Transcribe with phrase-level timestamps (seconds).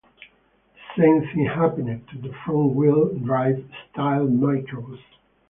[0.97, 4.97] The same thing happened to the front-wheel drive "Style" microbus.